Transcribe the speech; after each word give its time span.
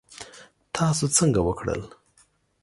تاسو 0.75 1.03
څنګه 1.17 1.41
وکړل؟ 1.43 1.81